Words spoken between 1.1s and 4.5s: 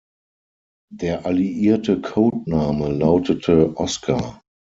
alliierte Codename lautete Oscar.